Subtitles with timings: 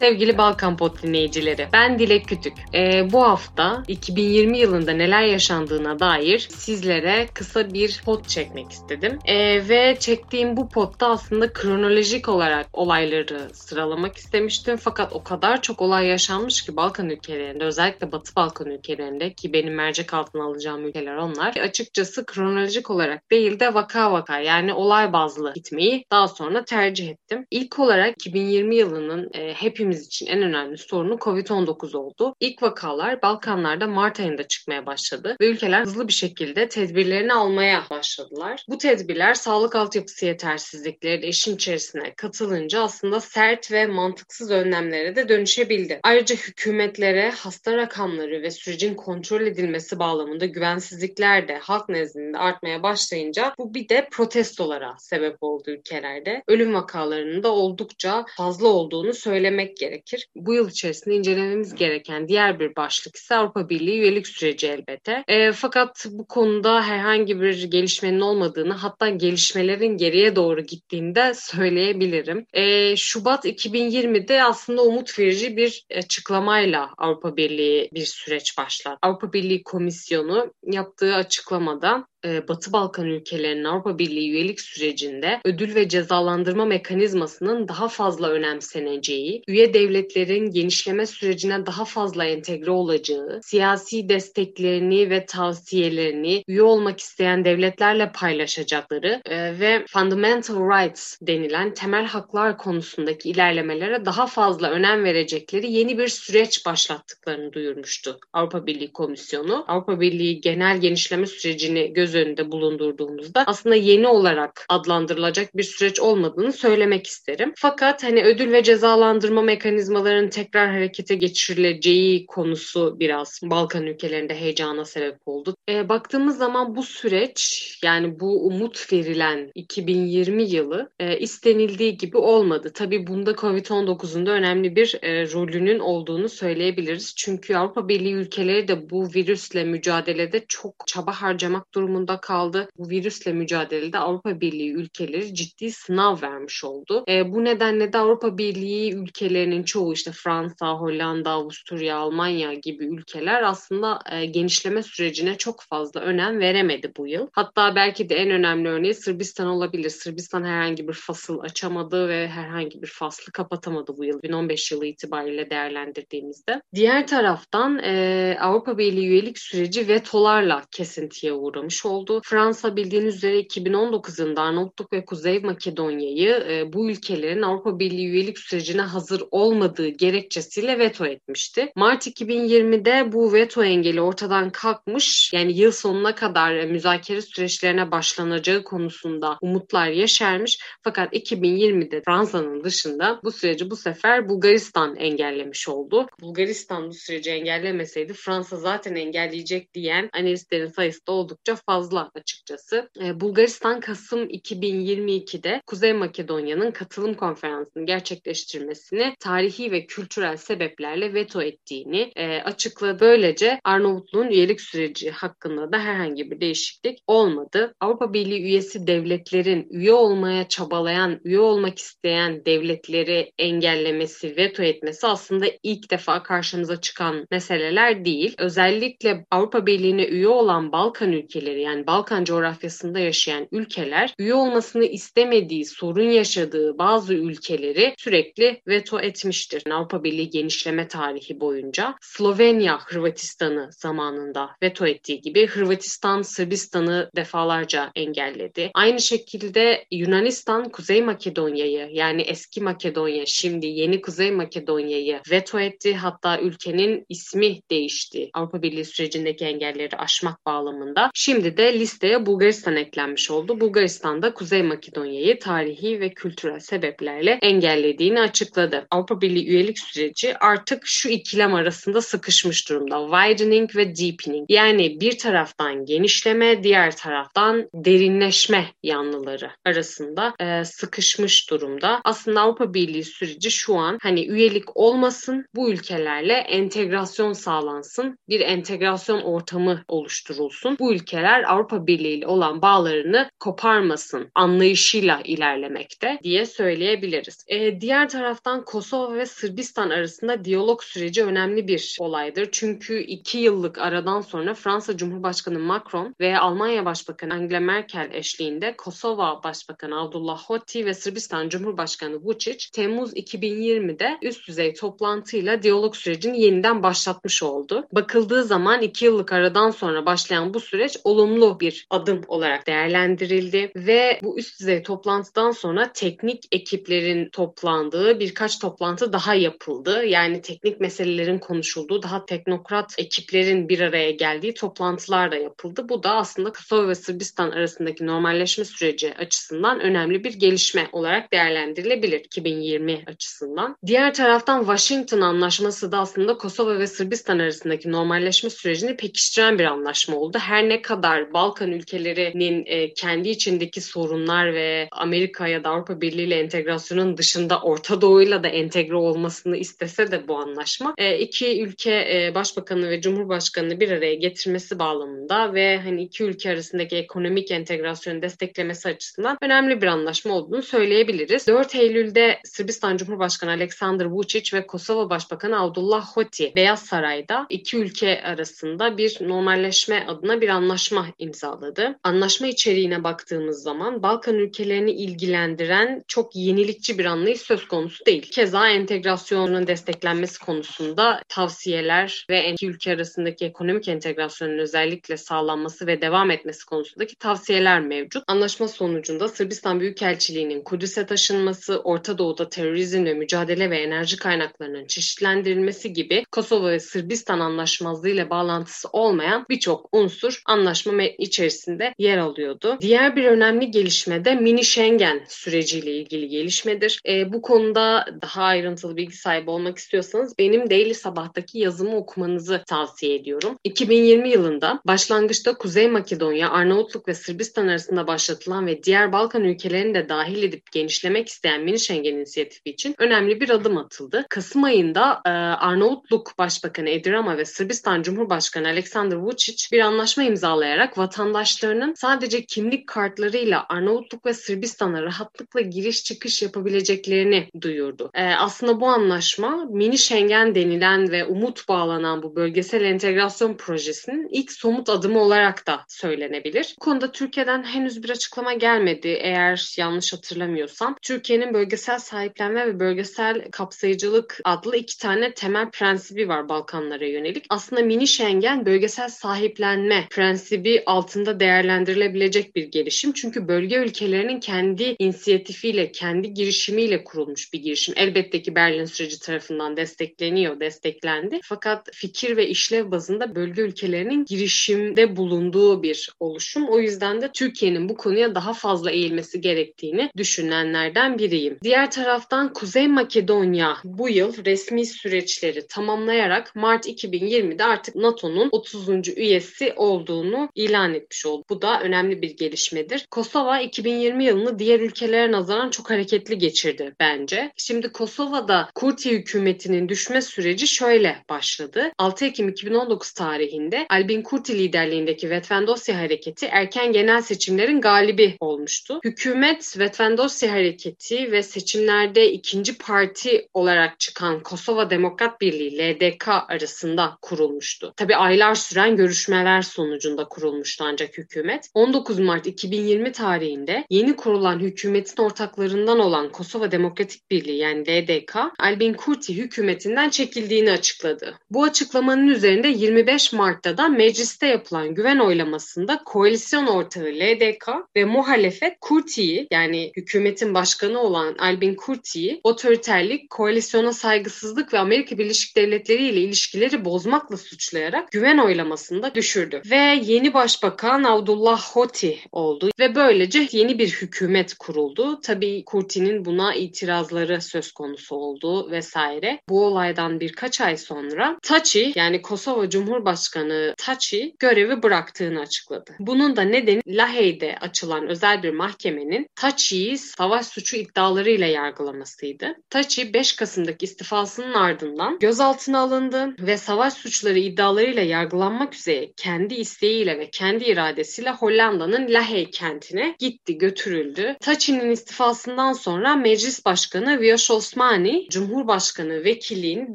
[0.00, 2.52] Sevgili Balkan Pod dinleyicileri, ben Dilek Kütük.
[2.74, 9.18] Ee, bu hafta 2020 yılında neler yaşandığına dair sizlere kısa bir pod çekmek istedim.
[9.24, 14.76] Ee, ve çektiğim bu podda aslında kronolojik olarak olayları sıralamak istemiştim.
[14.76, 19.74] Fakat o kadar çok olay yaşanmış ki Balkan ülkelerinde, özellikle Batı Balkan ülkelerinde ki benim
[19.74, 21.56] mercek altına alacağım ülkeler onlar.
[21.56, 27.46] Açıkçası kronolojik olarak değil de vaka vaka yani olay bazlı gitmeyi daha sonra tercih ettim.
[27.50, 32.34] İlk olarak 2020 yılının e, hepimiz için en önemli sorunu COVID-19 oldu.
[32.40, 38.64] İlk vakalar Balkanlarda Mart ayında çıkmaya başladı ve ülkeler hızlı bir şekilde tedbirlerini almaya başladılar.
[38.68, 45.28] Bu tedbirler sağlık altyapısı yetersizlikleri de işin içerisine katılınca aslında sert ve mantıksız önlemlere de
[45.28, 46.00] dönüşebildi.
[46.02, 53.54] Ayrıca hükümetlere hasta rakamları ve sürecin kontrol edilmesi bağlamında güvensizlikler de halk nezdinde artmaya başlayınca
[53.58, 56.42] bu bir de protestolara sebep oldu ülkelerde.
[56.48, 60.28] Ölüm vakalarının da oldukça fazla olduğunu söylemek gerekir.
[60.36, 65.24] Bu yıl içerisinde incelememiz gereken diğer bir başlık ise Avrupa Birliği üyelik süreci elbette.
[65.28, 72.46] E, fakat bu konuda herhangi bir gelişmenin olmadığını hatta gelişmelerin geriye doğru gittiğini de söyleyebilirim.
[72.52, 78.98] E, Şubat 2020'de aslında umut verici bir açıklamayla Avrupa Birliği bir süreç başlattı.
[79.02, 85.88] Avrupa Birliği Komisyonu yaptığı açıklamada e, Batı Balkan ülkelerinin Avrupa Birliği üyelik sürecinde ödül ve
[85.88, 95.10] cezalandırma mekanizmasının daha fazla önemseneceği, üye devletlerin genişleme sürecine daha fazla entegre olacağı, siyasi desteklerini
[95.10, 103.30] ve tavsiyelerini üye olmak isteyen devletlerle paylaşacakları e, ve fundamental rights denilen temel haklar konusundaki
[103.30, 109.64] ilerlemelere daha fazla önem verecekleri yeni bir süreç başlattıklarını duyurmuştu Avrupa Birliği Komisyonu.
[109.68, 116.52] Avrupa Birliği genel genişleme sürecini göz önünde bulundurduğumuzda aslında yeni olarak adlandırılacak bir süreç olmadığını
[116.52, 117.52] söylemek isterim.
[117.56, 125.16] Fakat hani ödül ve cezalandırma mekanizmalarının tekrar harekete geçirileceği konusu biraz Balkan ülkelerinde heyecana sebep
[125.26, 125.56] oldu.
[125.68, 132.70] E, baktığımız zaman bu süreç yani bu umut verilen 2020 yılı e, istenildiği gibi olmadı.
[132.74, 137.14] Tabii bunda Covid-19'un da önemli bir e, rolünün olduğunu söyleyebiliriz.
[137.16, 142.68] Çünkü Avrupa Birliği ülkeleri de bu virüsle mücadelede çok çaba harcamak durumunda durumunda kaldı.
[142.78, 147.04] Bu virüsle mücadelede Avrupa Birliği ülkeleri ciddi sınav vermiş oldu.
[147.08, 153.42] E, bu nedenle de Avrupa Birliği ülkelerinin çoğu işte Fransa, Hollanda, Avusturya, Almanya gibi ülkeler
[153.42, 157.26] aslında e, genişleme sürecine çok fazla önem veremedi bu yıl.
[157.32, 159.90] Hatta belki de en önemli örneği Sırbistan olabilir.
[159.90, 165.50] Sırbistan herhangi bir fasıl açamadı ve herhangi bir faslı kapatamadı bu yıl 2015 yılı itibariyle
[165.50, 166.62] değerlendirdiğimizde.
[166.74, 172.20] Diğer taraftan e, Avrupa Birliği üyelik süreci vetolarla kesintiye uğramış oldu.
[172.24, 178.38] Fransa bildiğiniz üzere 2019 yılında Arnavutluk ve Kuzey Makedonya'yı e, bu ülkelerin Avrupa Birliği üyelik
[178.38, 181.72] sürecine hazır olmadığı gerekçesiyle veto etmişti.
[181.76, 185.32] Mart 2020'de bu veto engeli ortadan kalkmış.
[185.32, 190.58] Yani yıl sonuna kadar e, müzakere süreçlerine başlanacağı konusunda umutlar yeşermiş.
[190.82, 196.06] Fakat 2020'de Fransa'nın dışında bu süreci bu sefer Bulgaristan engellemiş oldu.
[196.20, 202.90] Bulgaristan bu süreci engellemeseydi Fransa zaten engelleyecek diyen analistlerin sayısı da oldukça fazla fazla açıkçası.
[203.00, 212.12] E, Bulgaristan Kasım 2022'de Kuzey Makedonya'nın katılım konferansını gerçekleştirmesini tarihi ve kültürel sebeplerle veto ettiğini
[212.16, 213.00] e, açıkladı.
[213.00, 217.74] Böylece Arnavutluğun üyelik süreci hakkında da herhangi bir değişiklik olmadı.
[217.80, 225.46] Avrupa Birliği üyesi devletlerin üye olmaya çabalayan, üye olmak isteyen devletleri engellemesi, veto etmesi aslında
[225.62, 228.34] ilk defa karşımıza çıkan meseleler değil.
[228.38, 235.64] Özellikle Avrupa Birliği'ne üye olan Balkan ülkeleri yani Balkan coğrafyasında yaşayan ülkeler üye olmasını istemediği,
[235.64, 239.62] sorun yaşadığı bazı ülkeleri sürekli veto etmiştir.
[239.70, 248.70] Avrupa Birliği genişleme tarihi boyunca Slovenya Hırvatistan'ı zamanında veto ettiği gibi Hırvatistan Sırbistan'ı defalarca engelledi.
[248.74, 255.94] Aynı şekilde Yunanistan Kuzey Makedonya'yı yani eski Makedonya şimdi yeni Kuzey Makedonya'yı veto etti.
[255.94, 258.30] Hatta ülkenin ismi değişti.
[258.34, 261.10] Avrupa Birliği sürecindeki engelleri aşmak bağlamında.
[261.14, 263.60] Şimdi de listeye Bulgaristan eklenmiş oldu.
[263.60, 268.86] Bulgaristan da Kuzey Makedonya'yı tarihi ve kültürel sebeplerle engellediğini açıkladı.
[268.90, 273.08] Avrupa Birliği üyelik süreci artık şu ikilem arasında sıkışmış durumda.
[273.10, 274.46] Widening ve deepening.
[274.48, 282.00] Yani bir taraftan genişleme, diğer taraftan derinleşme yanlıları arasında e, sıkışmış durumda.
[282.04, 289.20] Aslında Avrupa Birliği süreci şu an hani üyelik olmasın, bu ülkelerle entegrasyon sağlansın, bir entegrasyon
[289.20, 290.76] ortamı oluşturulsun.
[290.80, 297.44] Bu ülkeler Avrupa Birliği ile olan bağlarını koparmasın anlayışıyla ilerlemekte diye söyleyebiliriz.
[297.48, 302.48] E, diğer taraftan Kosova ve Sırbistan arasında diyalog süreci önemli bir olaydır.
[302.52, 309.42] Çünkü iki yıllık aradan sonra Fransa Cumhurbaşkanı Macron ve Almanya Başbakanı Angela Merkel eşliğinde Kosova
[309.44, 316.82] Başbakanı Abdullah Hoti ve Sırbistan Cumhurbaşkanı Vučić Temmuz 2020'de üst düzey toplantıyla diyalog sürecini yeniden
[316.82, 317.86] başlatmış oldu.
[317.92, 324.20] Bakıldığı zaman iki yıllık aradan sonra başlayan bu süreç olumlu bir adım olarak değerlendirildi ve
[324.22, 330.04] bu üst düzey toplantıdan sonra teknik ekiplerin toplandığı birkaç toplantı daha yapıldı.
[330.04, 335.88] Yani teknik meselelerin konuşulduğu, daha teknokrat ekiplerin bir araya geldiği toplantılar da yapıldı.
[335.88, 342.20] Bu da aslında Kosova ve Sırbistan arasındaki normalleşme süreci açısından önemli bir gelişme olarak değerlendirilebilir
[342.20, 343.76] 2020 açısından.
[343.86, 350.16] Diğer taraftan Washington Anlaşması da aslında Kosova ve Sırbistan arasındaki normalleşme sürecini pekiştiren bir anlaşma
[350.16, 350.38] oldu.
[350.38, 356.26] Her ne kadar Balkan ülkelerinin e, kendi içindeki sorunlar ve Amerika ya da Avrupa Birliği
[356.26, 361.90] ile entegrasyonun dışında Orta Doğu'yla da entegre olmasını istese de bu anlaşma e, iki ülke
[361.90, 368.22] e, başbakanı ve cumhurbaşkanını bir araya getirmesi bağlamında ve hani iki ülke arasındaki ekonomik entegrasyonu
[368.22, 371.46] desteklemesi açısından önemli bir anlaşma olduğunu söyleyebiliriz.
[371.46, 378.22] 4 Eylül'de Sırbistan Cumhurbaşkanı Aleksandar Vučić ve Kosova Başbakanı Abdullah Hoti Beyaz Saray'da iki ülke
[378.22, 381.98] arasında bir normalleşme adına bir anlaşma imzaladı.
[382.02, 388.30] Anlaşma içeriğine baktığımız zaman Balkan ülkelerini ilgilendiren çok yenilikçi bir anlayış söz konusu değil.
[388.30, 396.30] Keza entegrasyonun desteklenmesi konusunda tavsiyeler ve iki ülke arasındaki ekonomik entegrasyonun özellikle sağlanması ve devam
[396.30, 398.24] etmesi konusundaki tavsiyeler mevcut.
[398.26, 406.24] Anlaşma sonucunda Sırbistan Büyükelçiliği'nin Kudüs'e taşınması, Orta Doğu'da terörizmle mücadele ve enerji kaynaklarının çeşitlendirilmesi gibi
[406.32, 412.78] Kosova ve Sırbistan anlaşmazlığı ile bağlantısı olmayan birçok unsur anlaşma içerisinde yer alıyordu.
[412.80, 417.00] Diğer bir önemli gelişme de mini Schengen süreciyle ilgili gelişmedir.
[417.08, 423.14] E, bu konuda daha ayrıntılı bilgi sahibi olmak istiyorsanız benim Daily Sabah'taki yazımı okumanızı tavsiye
[423.14, 423.58] ediyorum.
[423.64, 430.08] 2020 yılında başlangıçta Kuzey Makedonya, Arnavutluk ve Sırbistan arasında başlatılan ve diğer Balkan ülkelerini de
[430.08, 434.26] dahil edip genişlemek isteyen mini Schengen inisiyatifi için önemli bir adım atıldı.
[434.28, 440.85] Kasım ayında e, Arnavutluk Başbakanı Edi Rama ve Sırbistan Cumhurbaşkanı Aleksandar Vučić bir anlaşma imzalayarak
[440.94, 448.10] vatandaşlarının sadece kimlik kartlarıyla Arnavutluk ve Sırbistan'a rahatlıkla giriş çıkış yapabileceklerini duyurdu.
[448.14, 454.52] E, aslında bu anlaşma mini Schengen denilen ve umut bağlanan bu bölgesel entegrasyon projesinin ilk
[454.52, 456.74] somut adımı olarak da söylenebilir.
[456.80, 460.96] Bu konuda Türkiye'den henüz bir açıklama gelmedi eğer yanlış hatırlamıyorsam.
[461.02, 467.46] Türkiye'nin bölgesel sahiplenme ve bölgesel kapsayıcılık adlı iki tane temel prensibi var Balkanlara yönelik.
[467.48, 473.12] Aslında mini Schengen bölgesel sahiplenme prensibi altında değerlendirilebilecek bir gelişim.
[473.12, 477.94] Çünkü bölge ülkelerinin kendi inisiyatifiyle, kendi girişimiyle kurulmuş bir girişim.
[477.96, 481.40] Elbette ki Berlin süreci tarafından destekleniyor, desteklendi.
[481.42, 486.68] Fakat fikir ve işlev bazında bölge ülkelerinin girişimde bulunduğu bir oluşum.
[486.68, 491.58] O yüzden de Türkiye'nin bu konuya daha fazla eğilmesi gerektiğini düşünenlerden biriyim.
[491.62, 499.08] Diğer taraftan Kuzey Makedonya bu yıl resmi süreçleri tamamlayarak Mart 2020'de artık NATO'nun 30.
[499.16, 501.44] üyesi olduğunu ilan etmiş oldu.
[501.50, 503.06] Bu da önemli bir gelişmedir.
[503.10, 507.52] Kosova 2020 yılını diğer ülkelere nazaran çok hareketli geçirdi bence.
[507.56, 511.92] Şimdi Kosova'da Kurti hükümetinin düşme süreci şöyle başladı.
[511.98, 519.00] 6 Ekim 2019 tarihinde Albin Kurti liderliğindeki Vetvendosya Hareketi erken genel seçimlerin galibi olmuştu.
[519.04, 527.92] Hükümet Vetvendosya Hareketi ve seçimlerde ikinci parti olarak çıkan Kosova Demokrat Birliği LDK arasında kurulmuştu.
[527.96, 531.70] Tabi aylar süren görüşmeler sonucunda kurulmuştu ancak hükümet.
[531.74, 538.94] 19 Mart 2020 tarihinde yeni kurulan hükümetin ortaklarından olan Kosova Demokratik Birliği yani LDK, Albin
[538.94, 541.38] Kurti hükümetinden çekildiğini açıkladı.
[541.50, 548.76] Bu açıklamanın üzerinde 25 Mart'ta da mecliste yapılan güven oylamasında koalisyon ortağı LDK ve muhalefet
[548.80, 556.20] Kurti'yi yani hükümetin başkanı olan Albin Kurti'yi otoriterlik, koalisyona saygısızlık ve Amerika Birleşik Devletleri ile
[556.20, 559.62] ilişkileri bozmakla suçlayarak güven oylamasında düşürdü.
[559.70, 565.20] Ve yeni başbakan Abdullah Hoti oldu ve böylece yeni bir hükümet kuruldu.
[565.20, 569.40] Tabii Kurti'nin buna itirazları söz konusu oldu vesaire.
[569.48, 575.94] Bu olaydan birkaç ay sonra Taçi yani Kosova Cumhurbaşkanı Taçi görevi bıraktığını açıkladı.
[575.98, 582.54] Bunun da nedeni Lahey'de açılan özel bir mahkemenin Taçi'yi savaş suçu iddialarıyla yargılamasıydı.
[582.70, 590.18] Taçi 5 Kasım'daki istifasının ardından gözaltına alındı ve savaş suçları iddialarıyla yargılanmak üzere kendi isteğiyle
[590.18, 594.36] ve kendi iradesiyle Hollanda'nın Lahey kentine gitti, götürüldü.
[594.40, 599.94] Taçi'nin istifasından sonra Meclis Başkanı Viyoş Osmani, Cumhurbaşkanı vekilliğini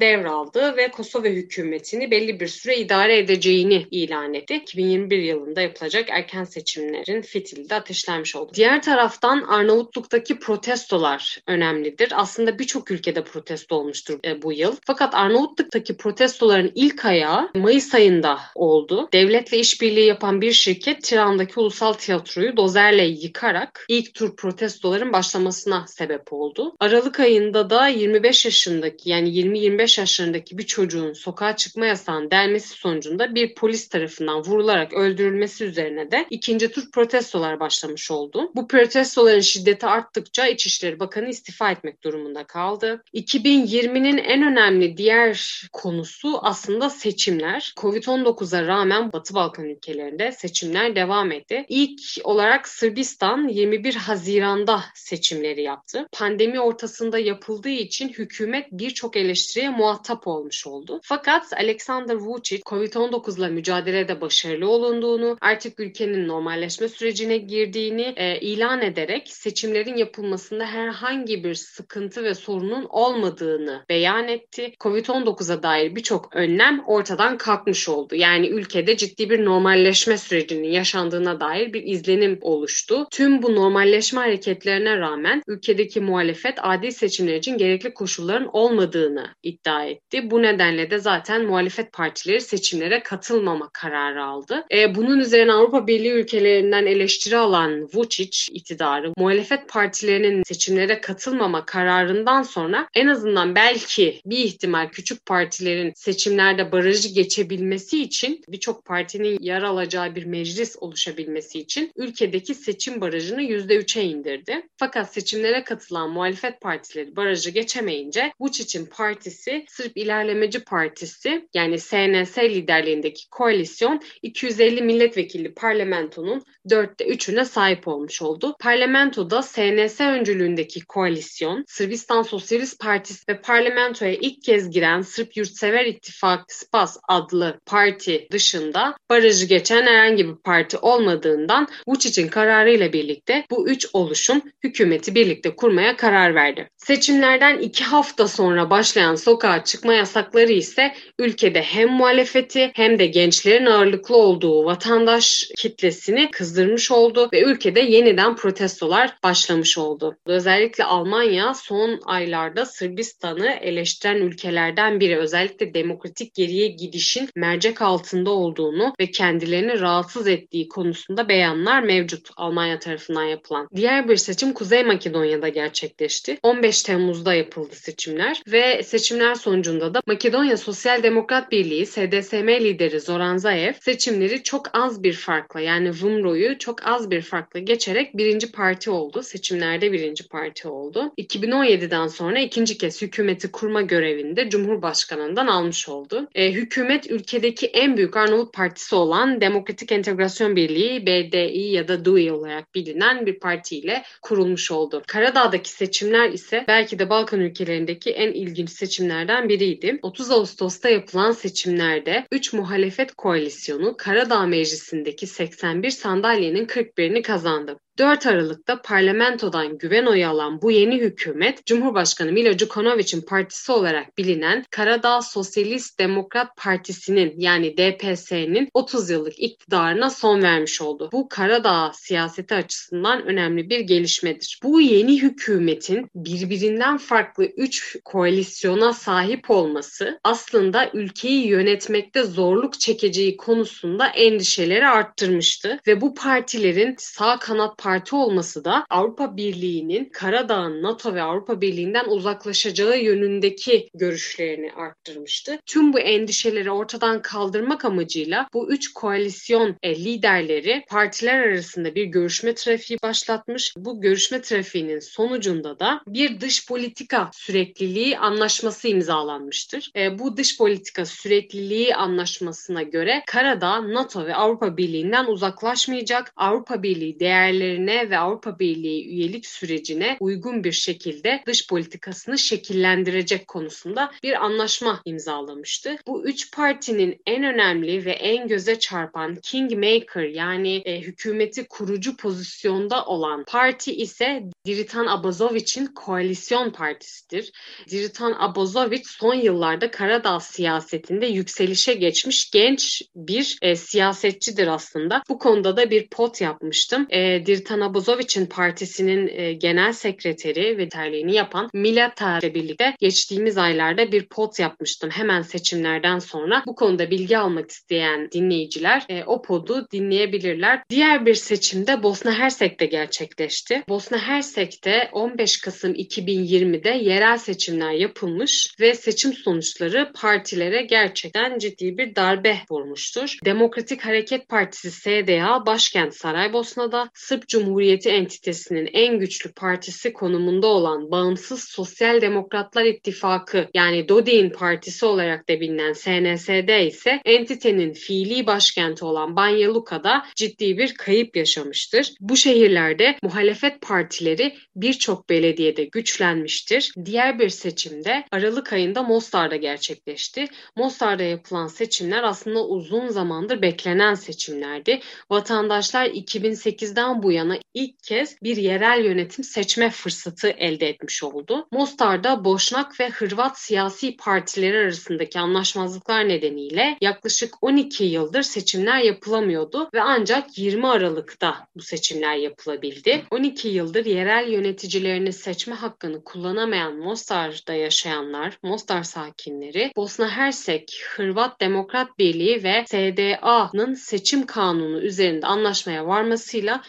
[0.00, 4.54] devraldı ve Kosova hükümetini belli bir süre idare edeceğini ilan etti.
[4.54, 8.52] 2021 yılında yapılacak erken seçimlerin fitili de ateşlenmiş oldu.
[8.54, 12.12] Diğer taraftan Arnavutluk'taki protestolar önemlidir.
[12.16, 14.76] Aslında birçok ülkede protesto olmuştur e, bu yıl.
[14.86, 19.08] Fakat Arnavutluk'taki protestoların ilk ayağı Mayıs ayında oldu.
[19.12, 26.32] Devletle işbirliği yapan bir şirket Tiran'daki ulusal tiyatroyu dozerle yıkarak ilk tur protestoların başlamasına sebep
[26.32, 26.76] oldu.
[26.80, 33.34] Aralık ayında da 25 yaşındaki yani 20-25 yaşlarındaki bir çocuğun sokağa çıkma yasağının delmesi sonucunda
[33.34, 38.50] bir polis tarafından vurularak öldürülmesi üzerine de ikinci tur protestolar başlamış oldu.
[38.54, 43.02] Bu protestoların şiddeti arttıkça İçişleri Bakanı istifa etmek durumunda kaldı.
[43.14, 47.72] 2020'nin en önemli diğer konusu aslında seçimler.
[47.76, 51.64] Covid-19'a rağmen Batı Balkan ülkelerinde seçimler devam etti.
[51.68, 56.06] İlk olarak Sırbistan 21 Haziran'da seçimleri yaptı.
[56.12, 61.00] Pandemi ortasında yapıldığı için hükümet birçok eleştiriye muhatap olmuş oldu.
[61.02, 68.82] Fakat Alexander Vučić Covid-19 ile mücadelede başarılı olunduğunu, artık ülkenin normalleşme sürecine girdiğini e, ilan
[68.82, 74.72] ederek seçimlerin yapılmasında herhangi bir sıkıntı ve sorunun olmadığını beyan etti.
[74.80, 78.14] Covid-19'a dair birçok önlem ortadan kalkmış oldu.
[78.14, 83.06] Yani ülkede ciddi bir normalleşme sürecinin yaşandığına dair bir izlenim oluştu.
[83.10, 90.30] Tüm bu normalleşme hareketlerine rağmen ülkedeki muhalefet adil seçimler için gerekli koşulların olmadığını iddia etti.
[90.30, 94.64] Bu nedenle de zaten muhalefet partileri seçimlere katılmama kararı aldı.
[94.72, 102.42] E, bunun üzerine Avrupa Birliği ülkelerinden eleştiri alan Vučić iktidarı muhalefet partilerinin seçimlere katılmama kararından
[102.42, 109.62] sonra en azından belki bir ihtimal küçük partilerin seçimlerde barajı geçebilmesi için birçok partinin yer
[109.62, 114.62] alacağı bir meclis oluşabilmesi için ülkedeki seçim barajını %3'e indirdi.
[114.76, 123.30] Fakat seçimlere katılan muhalefet partileri barajı geçemeyince Vučić'in partisi Sırp İlerlemeci Partisi yani SNS liderliğindeki
[123.30, 128.56] koalisyon 250 milletvekili parlamentonun dörtte üçüne sahip olmuş oldu.
[128.60, 136.52] Parlamentoda SNS öncülüğündeki koalisyon, Sırbistan Sosyalist Partisi ve parlamentoya ilk kez giren Sırp Yurtsever İttifak
[136.52, 143.86] SPAS adlı parti dışında barajı geçen herhangi bir parti olmadığından Vučić'in kararıyla birlikte bu üç
[143.92, 146.68] oluşum hükümeti birlikte kurmaya karar verdi.
[146.76, 153.66] Seçimlerden iki hafta sonra başlayan sokağa çıkma yasakları ise ülkede hem muhalefeti hem de gençlerin
[153.66, 160.16] ağırlıklı olduğu vatandaş kitlesini kızdırmış oldu ve ülkede yeniden protestolar başlamış oldu.
[160.26, 165.18] Özellikle Almanya son aylarda Sırbistan'ı eleştiren ülkelerden biri.
[165.18, 172.78] Özellikle demokratik geriye gidişin mercek altında olduğunu ve kendilerini rahatsız ettiği konusunda beyanlar mevcut Almanya
[172.78, 173.68] tarafından yapılan.
[173.74, 176.38] Diğer bir seçim Kuzey Makedonya'da gerçekleşti.
[176.42, 183.36] 15 Temmuz'da yapıldı seçimler ve seçimler sonucunda da Makedonya Sosyal Demokrat Birliği SDSM lideri Zoran
[183.36, 188.90] Zaev seçimleri çok az bir farkla yani Vumro'yu çok az bir farkla geçerek birinci parti
[188.90, 189.22] oldu.
[189.22, 191.12] Seçimlerde birinci parti oldu.
[191.18, 196.28] 2017'den sonra ikinci kez hükümeti kurma görevini de Cumhurbaşkanı'ndan almış oldu.
[196.34, 202.32] E, hükümet ülkedeki en büyük Arnavut partisi olan Demokratik Entegrasyon Birliği BDI ya da DUI
[202.32, 205.02] olarak bilinen bir partiyle kurulmuş oldu.
[205.06, 209.98] Karadağ'daki seçimler ise belki de Balkan ülkelerindeki en ilginç seçimlerden biriydi.
[210.02, 217.78] 30 Ağustos'ta yapılan seçimlerde 3 muhalefet koalisyonu Karadağ Meclisi'ndeki 81 sandalyenin 41'ini kazandı.
[217.98, 224.64] 4 Aralık'ta parlamentodan güven oyu alan bu yeni hükümet, Cumhurbaşkanı Milo Djukonovic'in partisi olarak bilinen
[224.70, 231.08] Karadağ Sosyalist Demokrat Partisi'nin yani DPS'nin 30 yıllık iktidarına son vermiş oldu.
[231.12, 234.60] Bu Karadağ siyaseti açısından önemli bir gelişmedir.
[234.62, 244.06] Bu yeni hükümetin birbirinden farklı 3 koalisyona sahip olması aslında ülkeyi yönetmekte zorluk çekeceği konusunda
[244.06, 251.22] endişeleri arttırmıştı ve bu partilerin sağ kanat parti olması da Avrupa Birliği'nin Karadağ'ın NATO ve
[251.22, 255.58] Avrupa Birliği'nden uzaklaşacağı yönündeki görüşlerini arttırmıştı.
[255.66, 262.54] Tüm bu endişeleri ortadan kaldırmak amacıyla bu üç koalisyon e, liderleri partiler arasında bir görüşme
[262.54, 263.74] trafiği başlatmış.
[263.76, 269.90] Bu görüşme trafiğinin sonucunda da bir dış politika sürekliliği anlaşması imzalanmıştır.
[269.96, 277.20] E, bu dış politika sürekliliği anlaşmasına göre Karadağ NATO ve Avrupa Birliği'nden uzaklaşmayacak, Avrupa Birliği
[277.20, 284.44] değerleri hedeflerine ve Avrupa Birliği üyelik sürecine uygun bir şekilde dış politikasını şekillendirecek konusunda bir
[284.44, 285.96] anlaşma imzalamıştı.
[286.06, 293.04] Bu üç partinin en önemli ve en göze çarpan kingmaker yani e, hükümeti kurucu pozisyonda
[293.04, 297.52] olan parti ise Diritan Abazovic'in koalisyon partisidir.
[297.90, 305.22] Diritan Abazovic son yıllarda Karadağ siyasetinde yükselişe geçmiş genç bir e, siyasetçidir aslında.
[305.28, 307.06] Bu konuda da bir pot yapmıştım.
[307.10, 314.12] E, Diritan Abazovic'in partisinin e, genel sekreteri ve terliğini yapan Milata ile birlikte geçtiğimiz aylarda
[314.12, 316.62] bir pot yapmıştım hemen seçimlerden sonra.
[316.66, 320.82] Bu konuda bilgi almak isteyen dinleyiciler e, o podu dinleyebilirler.
[320.90, 323.82] Diğer bir seçimde Bosna Hersek'te gerçekleşti.
[323.88, 332.16] Bosna Hersek'te 15 Kasım 2020'de yerel seçimler yapılmış ve seçim sonuçları partilere gerçekten ciddi bir
[332.16, 333.38] darbe vurmuştur.
[333.44, 341.64] Demokratik Hareket Partisi SDA başkent Saraybosna'da Sırp Cumhuriyeti entitesinin en güçlü partisi konumunda olan Bağımsız
[341.64, 349.36] Sosyal Demokratlar İttifakı yani Dodik'in partisi olarak da bilinen SNSD ise entitenin fiili başkenti olan
[349.36, 352.12] Banja Luka'da ciddi bir kayıp yaşamıştır.
[352.20, 356.92] Bu şehirlerde muhalefet partileri birçok belediyede güçlenmiştir.
[357.04, 360.44] Diğer bir seçimde Aralık ayında Mostar'da gerçekleşti.
[360.76, 365.00] Mostar'da yapılan seçimler aslında uzun zamandır beklenen seçimlerdi.
[365.30, 367.41] Vatandaşlar 2008'den bu yana
[367.74, 371.66] ilk kez bir yerel yönetim seçme fırsatı elde etmiş oldu.
[371.72, 380.02] Mostar'da Boşnak ve Hırvat siyasi partileri arasındaki anlaşmazlıklar nedeniyle yaklaşık 12 yıldır seçimler yapılamıyordu ve
[380.02, 383.24] ancak 20 Aralık'ta bu seçimler yapılabildi.
[383.30, 392.18] 12 yıldır yerel yöneticilerini seçme hakkını kullanamayan Mostar'da yaşayanlar, Mostar sakinleri, Bosna Hersek, Hırvat Demokrat
[392.18, 396.82] Birliği ve SDA'nın seçim kanunu üzerinde anlaşmaya varmasıyla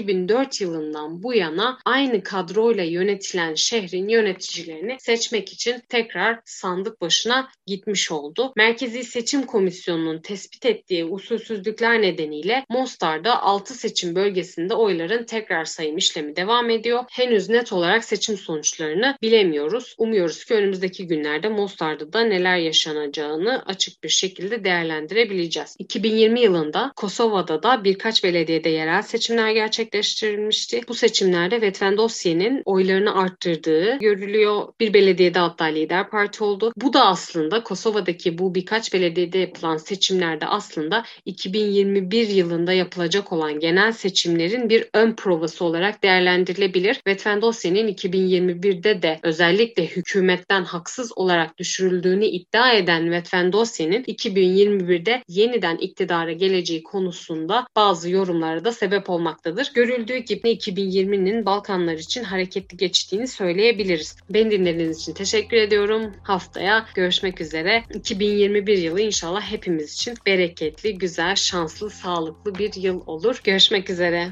[0.00, 8.12] 2004 yılından bu yana aynı kadroyla yönetilen şehrin yöneticilerini seçmek için tekrar sandık başına gitmiş
[8.12, 8.52] oldu.
[8.56, 16.36] Merkezi Seçim Komisyonu'nun tespit ettiği usulsüzlükler nedeniyle Mostar'da 6 seçim bölgesinde oyların tekrar sayım işlemi
[16.36, 17.04] devam ediyor.
[17.10, 19.94] Henüz net olarak seçim sonuçlarını bilemiyoruz.
[19.98, 25.76] Umuyoruz ki önümüzdeki günlerde Mostar'da da neler yaşanacağını açık bir şekilde değerlendirebileceğiz.
[25.78, 29.50] 2020 yılında Kosova'da da birkaç belediyede yerel seçimler
[29.90, 30.80] gerçekleştirilmişti.
[30.88, 34.68] Bu seçimlerde Vetvendosya'nın oylarını arttırdığı görülüyor.
[34.80, 36.72] Bir belediyede hatta lider parti oldu.
[36.76, 43.92] Bu da aslında Kosova'daki bu birkaç belediyede yapılan seçimlerde aslında 2021 yılında yapılacak olan genel
[43.92, 47.00] seçimlerin bir ön provası olarak değerlendirilebilir.
[47.06, 56.82] Vetvendosya'nın 2021'de de özellikle hükümetten haksız olarak düşürüldüğünü iddia eden Vetvendosya'nın 2021'de yeniden iktidara geleceği
[56.82, 59.72] konusunda bazı yorumlara da sebep olmaktadır.
[59.80, 64.16] Görüldüğü gibi 2020'nin Balkanlar için hareketli geçtiğini söyleyebiliriz.
[64.30, 66.12] Beni dinlediğiniz için teşekkür ediyorum.
[66.22, 67.84] Haftaya görüşmek üzere.
[67.94, 73.40] 2021 yılı inşallah hepimiz için bereketli, güzel, şanslı, sağlıklı bir yıl olur.
[73.44, 74.28] Görüşmek üzere.